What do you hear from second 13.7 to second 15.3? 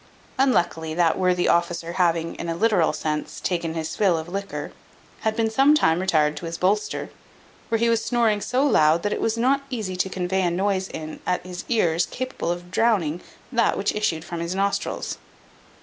which issued from his nostrils.